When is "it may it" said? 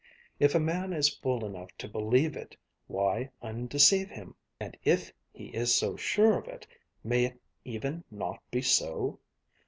6.47-7.39